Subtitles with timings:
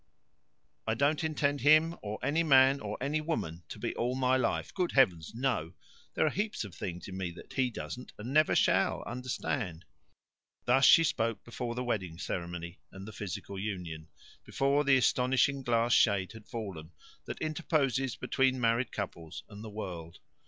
[0.87, 4.73] "I don't intend him, or any man or any woman, to be all my life
[4.73, 5.73] good heavens, no!
[6.15, 8.27] There are heaps of things in me that he doesn't, and
[8.57, 9.85] shall never, understand."
[10.65, 14.07] Thus she spoke before the wedding ceremony and the physical union,
[14.43, 16.93] before the astonishing glass shade had fallen
[17.25, 20.17] that interposes between married couples and the world.